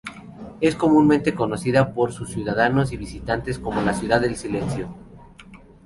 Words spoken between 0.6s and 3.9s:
Es comúnmente conocida por sus ciudadanos y visitantes como